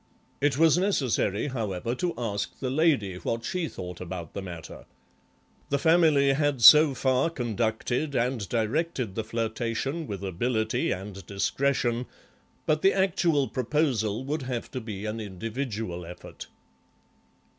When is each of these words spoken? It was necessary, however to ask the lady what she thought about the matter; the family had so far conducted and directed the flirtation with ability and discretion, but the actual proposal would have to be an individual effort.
It 0.41 0.57
was 0.57 0.79
necessary, 0.79 1.49
however 1.49 1.93
to 1.93 2.15
ask 2.17 2.57
the 2.57 2.71
lady 2.71 3.17
what 3.17 3.45
she 3.45 3.67
thought 3.67 4.01
about 4.01 4.33
the 4.33 4.41
matter; 4.41 4.85
the 5.69 5.77
family 5.77 6.33
had 6.33 6.63
so 6.63 6.95
far 6.95 7.29
conducted 7.29 8.15
and 8.15 8.49
directed 8.49 9.13
the 9.13 9.23
flirtation 9.23 10.07
with 10.07 10.23
ability 10.23 10.89
and 10.89 11.23
discretion, 11.27 12.07
but 12.65 12.81
the 12.81 12.93
actual 12.93 13.47
proposal 13.47 14.23
would 14.23 14.41
have 14.41 14.71
to 14.71 14.81
be 14.81 15.05
an 15.05 15.19
individual 15.19 16.03
effort. 16.03 16.47